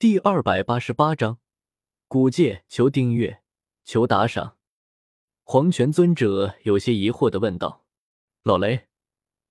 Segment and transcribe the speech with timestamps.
[0.00, 1.40] 第二百八十八章，
[2.08, 3.42] 古界求订阅，
[3.84, 4.56] 求打赏。
[5.42, 7.84] 黄泉尊者有些疑惑的问道
[8.42, 8.86] ：“老雷，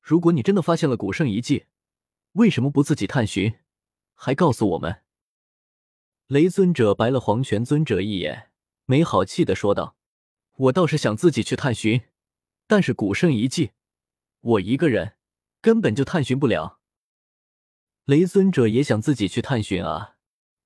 [0.02, 1.68] 如果你真的发现了古圣遗迹，
[2.32, 3.60] 为什么不自己探寻，
[4.16, 5.04] 还告诉我们？”
[6.26, 8.50] 雷尊者白了黄泉尊者一眼，
[8.86, 9.96] 没好气的说道
[10.58, 12.02] ：“我倒是想自己去探寻，
[12.66, 13.74] 但是古圣遗迹，
[14.40, 15.14] 我一个人
[15.62, 16.80] 根本就探寻不了。”
[18.06, 20.16] 雷尊者也想自己去探寻啊。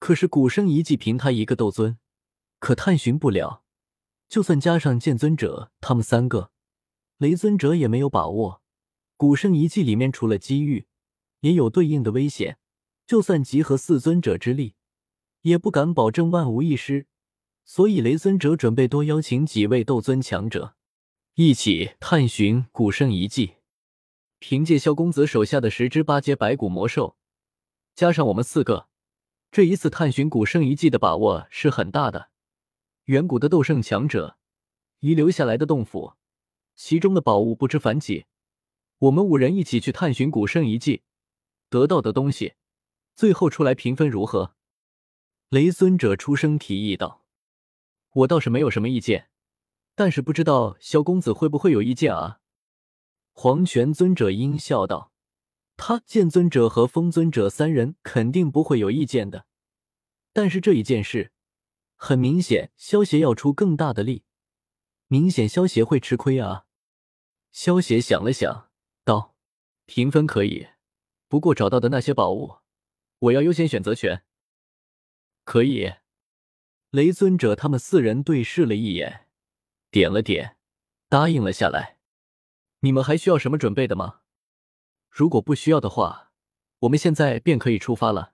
[0.03, 1.97] 可是古生遗迹凭他一个斗尊，
[2.59, 3.63] 可探寻不了。
[4.27, 6.51] 就算加上剑尊者他们三个，
[7.19, 8.61] 雷尊者也没有把握。
[9.15, 10.87] 古生遗迹里面除了机遇，
[11.39, 12.57] 也有对应的危险。
[13.07, 14.75] 就算集合四尊者之力，
[15.43, 17.07] 也不敢保证万无一失。
[17.63, 20.75] 所以雷尊者准备多邀请几位斗尊强者，
[21.35, 23.53] 一起探寻古生遗迹。
[24.39, 27.15] 凭借萧公子手下的十只八阶白骨魔兽，
[27.95, 28.89] 加上我们四个。
[29.53, 32.31] 这一次探寻古圣遗迹的把握是很大的。
[33.03, 34.39] 远古的斗圣强者
[35.01, 36.13] 遗留下来的洞府，
[36.73, 38.25] 其中的宝物不知凡几。
[38.97, 41.03] 我们五人一起去探寻古圣遗迹，
[41.69, 42.55] 得到的东西，
[43.15, 44.55] 最后出来平分如何？
[45.49, 47.23] 雷尊者出声提议道
[48.11, 49.29] ：“我倒是没有什么意见，
[49.93, 52.39] 但是不知道萧公子会不会有意见啊？”
[53.33, 55.12] 黄泉尊者阴笑道。
[55.85, 59.47] 他剑尊者和风尊者三人肯定不会有意见的，
[60.31, 61.33] 但是这一件事，
[61.97, 64.23] 很明显，萧协要出更大的力，
[65.07, 66.67] 明显萧协会吃亏啊。
[67.51, 68.71] 萧协想了想，
[69.03, 69.35] 道
[69.85, 70.69] ：“平分可以，
[71.27, 72.59] 不过找到的那些宝物，
[73.19, 74.23] 我要优先选择权。”
[75.43, 75.95] 可以。
[76.91, 79.27] 雷尊者他们四人对视了一眼，
[79.91, 80.55] 点了点，
[81.09, 81.97] 答应了下来。
[82.79, 84.21] 你们还需要什么准备的吗？
[85.15, 86.31] 如果不需要的话，
[86.79, 88.33] 我们现在便可以出发了。”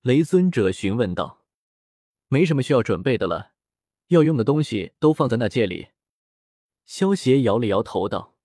[0.00, 1.44] 雷尊者询问道。
[2.28, 3.52] “没什么需要准备的了，
[4.06, 5.88] 要用的东西都放在那戒里。”
[6.86, 8.38] 萧协摇了摇头道：“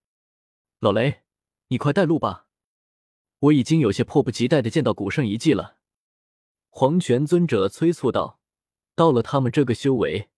[0.80, 1.22] 老雷，
[1.70, 2.48] 你快带路吧，
[3.40, 5.78] 我已经有些迫不及待的见到古圣遗迹了。”
[6.70, 8.42] 黄泉尊者催促道
[8.94, 10.30] ：“到了他们这个修为，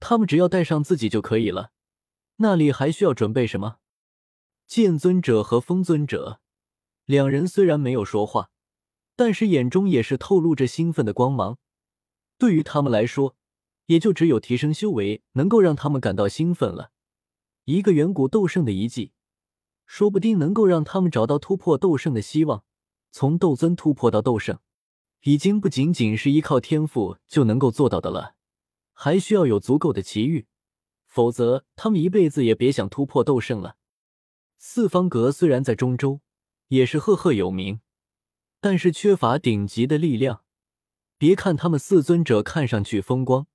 [0.00, 1.72] 他们只要带上自己就可以了，
[2.36, 3.78] 那里还需要准备什么？”
[4.68, 6.41] 剑尊者和风尊者。
[7.12, 8.48] 两人虽然没有说话，
[9.16, 11.58] 但是眼中也是透露着兴奋的光芒。
[12.38, 13.36] 对于他们来说，
[13.84, 16.90] 也就只有提升修为能够让他们感到兴奋了。
[17.66, 19.12] 一个远古斗圣的遗迹，
[19.84, 22.64] 说不定能够让他们找到突破斗圣的希望。
[23.10, 24.58] 从斗尊突破到斗圣，
[25.24, 28.36] 已经不仅仅是依靠天赋就能够做到的了，
[28.94, 30.46] 还需要有足够的奇遇，
[31.06, 33.76] 否则他们一辈子也别想突破斗圣了。
[34.56, 36.22] 四方阁虽然在中州。
[36.72, 37.82] 也是赫赫有名，
[38.58, 40.42] 但是缺乏顶级的力量。
[41.18, 43.46] 别看他们四尊者看上去风光，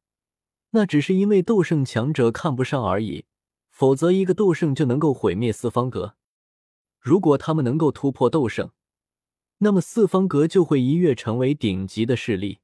[0.70, 3.26] 那只是因为斗圣强者看不上而已。
[3.72, 6.16] 否则，一个斗圣就能够毁灭四方阁。
[7.00, 8.70] 如果他们能够突破斗圣，
[9.58, 12.60] 那么四方阁就会一跃成为顶级的势力，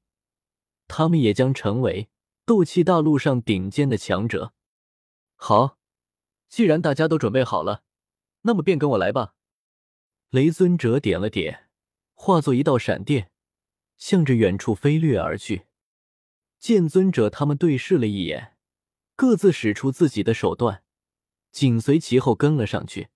[0.86, 2.08] 他们也将成为
[2.46, 4.52] 斗气大陆上顶尖的强者。
[5.34, 5.78] 好，
[6.48, 7.82] 既然大家都准备好了，
[8.42, 9.33] 那么便跟我来吧。
[10.34, 11.68] 雷尊者点了点，
[12.12, 13.30] 化作一道闪电，
[13.96, 15.66] 向着远处飞掠而去。
[16.58, 18.56] 剑尊者他们对视了一眼，
[19.14, 20.82] 各自使出自己的手段，
[21.52, 23.10] 紧随其后跟了上去。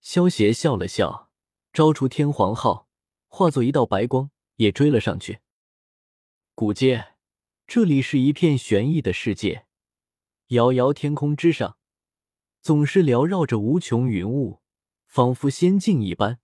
[0.00, 1.32] 萧协笑了笑，
[1.72, 2.88] 招出天皇号，
[3.26, 5.40] 化作一道白光，也追了上去。
[6.54, 7.14] 古界，
[7.66, 9.66] 这里是一片玄异的世界，
[10.50, 11.78] 遥遥天空之上，
[12.60, 14.60] 总是缭绕着无穷云雾。
[15.08, 16.38] 仿佛仙境一般，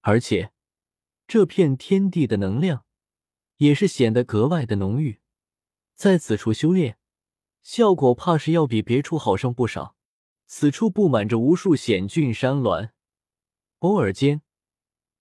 [0.00, 0.52] 而且
[1.28, 2.84] 这片天地的能量
[3.58, 5.20] 也是显得格外的浓郁。
[5.94, 6.98] 在此处修炼，
[7.62, 9.96] 效果怕是要比别处好上不少。
[10.46, 12.90] 此处布满着无数险峻山峦，
[13.78, 14.42] 偶尔间，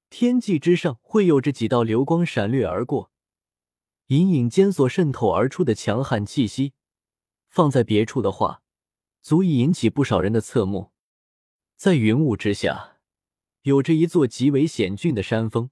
[0.10, 3.12] 天际之上会有着几道流光闪掠而过，
[4.08, 6.74] 隐隐间所渗透而出的强悍气息，
[7.50, 8.64] 放在别处的话，
[9.22, 10.92] 足以引起不少人的侧目。
[11.78, 12.98] 在云雾之下，
[13.62, 15.70] 有着一座极为险峻的山峰，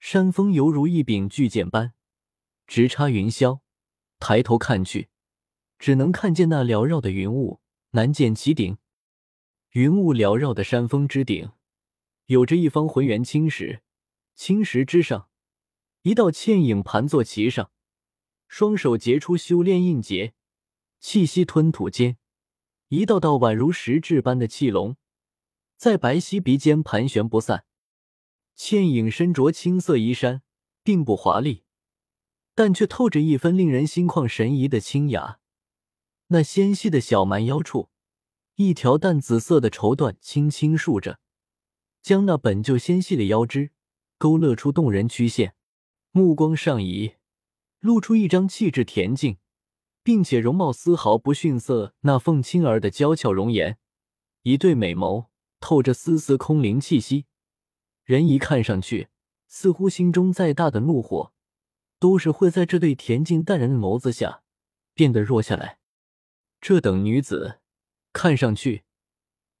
[0.00, 1.94] 山峰犹如一柄巨剑般
[2.66, 3.60] 直插云霄。
[4.18, 5.08] 抬头看去，
[5.78, 7.60] 只能看见那缭绕的云雾，
[7.90, 8.78] 难见其顶。
[9.74, 11.52] 云雾缭绕的山峰之顶，
[12.24, 13.82] 有着一方浑圆青石，
[14.34, 15.28] 青石之上，
[16.02, 17.70] 一道倩影盘坐其上，
[18.48, 20.34] 双手结出修炼印结，
[20.98, 22.18] 气息吞吐间。
[22.88, 24.96] 一道道宛如实质般的气龙，
[25.76, 27.64] 在白皙鼻尖盘旋不散。
[28.54, 30.42] 倩影身着青色衣衫，
[30.84, 31.64] 并不华丽，
[32.54, 35.40] 但却透着一分令人心旷神怡的清雅。
[36.28, 37.90] 那纤细的小蛮腰处，
[38.54, 41.18] 一条淡紫色的绸缎轻轻竖着，
[42.00, 43.72] 将那本就纤细的腰肢
[44.16, 45.54] 勾勒出动人曲线。
[46.12, 47.16] 目光上移，
[47.80, 49.38] 露出一张气质恬静，
[50.06, 53.76] 并且容貌丝毫不逊色那凤青儿的娇俏容颜，
[54.42, 55.26] 一对美眸
[55.58, 57.26] 透着丝丝空灵气息，
[58.04, 59.08] 人一看上去，
[59.48, 61.32] 似乎心中再大的怒火，
[61.98, 64.42] 都是会在这对恬静淡然的眸子下
[64.94, 65.80] 变得弱下来。
[66.60, 67.58] 这等女子，
[68.12, 68.84] 看上去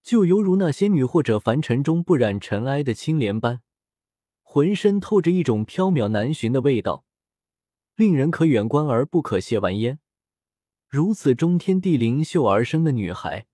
[0.04, 3.62] 就犹如那仙女或者凡尘中不染尘埃的青莲般。
[4.44, 7.04] 浑身透着一种飘渺难寻的味道，
[7.96, 9.98] 令人可远观而不可亵玩焉。
[10.88, 13.46] 如此中天地灵秀而生的女孩，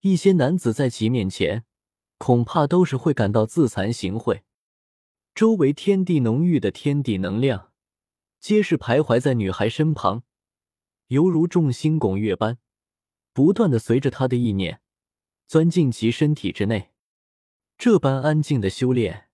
[0.00, 1.64] 一些男子在其面前，
[2.18, 4.42] 恐怕都是会感到自惭形秽。
[5.34, 7.72] 周围天地浓郁的天地能量，
[8.38, 10.24] 皆是徘徊在女孩身旁，
[11.08, 12.58] 犹如众星拱月般，
[13.32, 14.82] 不断的随着她的意念，
[15.46, 16.90] 钻进其身体之内。
[17.78, 19.28] 这般安静的修炼。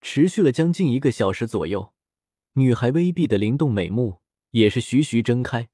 [0.00, 1.92] 持续了将近一个小时左右，
[2.52, 4.20] 女孩微闭的灵动美目
[4.50, 5.70] 也是徐徐睁开，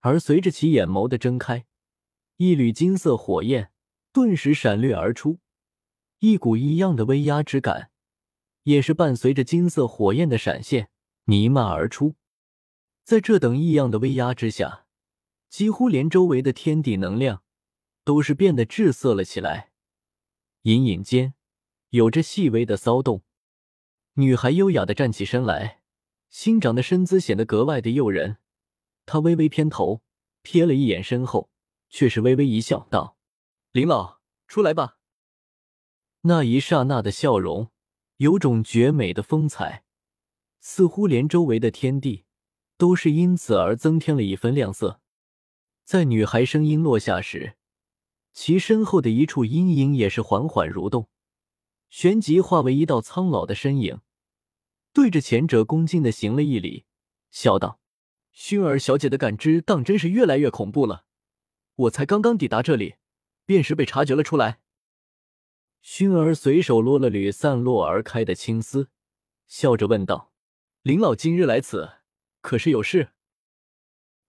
[0.00, 1.66] 而随着其眼眸的睁开，
[2.36, 3.70] 一缕金色火焰
[4.12, 5.38] 顿时闪掠而出，
[6.20, 7.90] 一股异样的威压之感
[8.62, 10.88] 也是伴随着金色火焰的闪现
[11.24, 12.16] 弥漫而出。
[13.04, 14.86] 在这等异样的威压之下，
[15.48, 17.42] 几乎连周围的天地能量
[18.04, 19.72] 都是变得滞涩了起来，
[20.62, 21.34] 隐隐间
[21.90, 23.22] 有着细微的骚动。
[24.14, 25.82] 女孩优雅的站起身来，
[26.28, 28.38] 新长的身姿显得格外的诱人。
[29.12, 30.02] 他微微偏头，
[30.44, 31.50] 瞥了一眼身后，
[31.88, 33.16] 却是微微一笑，道
[33.72, 34.98] ：“林老，出来吧。”
[36.22, 37.72] 那一刹那的笑容，
[38.18, 39.82] 有种绝美的风采，
[40.60, 42.24] 似乎连周围的天地
[42.76, 45.00] 都是因此而增添了一分亮色。
[45.84, 47.56] 在女孩声音落下时，
[48.32, 51.08] 其身后的一处阴影也是缓缓蠕动。
[51.88, 54.02] 旋即化为一道苍老的身影，
[54.92, 56.84] 对着前者恭敬的行了一礼，
[57.32, 57.79] 笑道
[58.34, 61.04] ：“薰儿小姐的感知当真是越来越恐怖了。
[61.74, 62.96] 我才刚刚抵达这里，
[63.44, 64.60] 便是被察觉了出来。”
[65.82, 68.90] 薰儿随手落了缕散落而开的青丝，
[69.46, 70.32] 笑着问道
[70.82, 71.90] ：“林老今日来此，
[72.42, 73.12] 可是有事？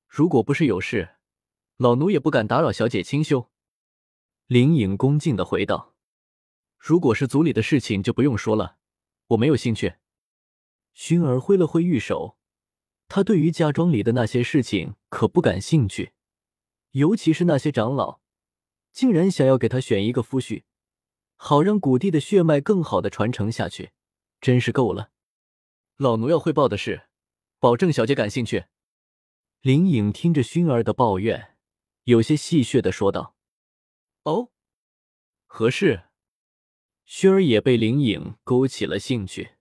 [0.07, 1.15] 如果不是有事，
[1.77, 3.49] 老奴也不敢打扰小姐清修。”
[4.47, 5.95] 林颖恭敬的回道。
[6.77, 8.77] 如果是族里的事情，就不用说了，
[9.27, 9.95] 我没有兴趣。
[10.95, 12.37] 薰儿挥了挥玉手，
[13.13, 16.13] 他对于家庄里的那些事情可不感兴趣，
[16.91, 18.21] 尤其是那些长老
[18.93, 20.63] 竟然想要给他选一个夫婿，
[21.35, 23.91] 好让古地的血脉更好的传承下去，
[24.39, 25.11] 真是够了。
[25.97, 27.09] 老奴要汇报的是，
[27.59, 28.67] 保证小姐感兴趣。
[29.59, 31.57] 林颖听着薰儿的抱怨，
[32.05, 33.35] 有些戏谑的说道
[34.23, 34.51] ：“哦，
[35.47, 36.03] 何事？”
[37.05, 39.55] 薰儿也被林颖勾起了兴趣，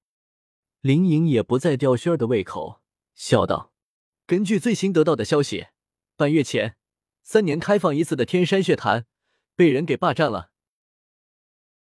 [0.82, 2.80] 林颖也不再吊熏儿的胃口，
[3.22, 3.70] 笑道
[4.26, 5.67] ：“根据最新得到的消息，
[6.17, 6.76] 半月前，
[7.22, 9.05] 三年开放一次的天山血潭
[9.55, 10.50] 被人给霸占了。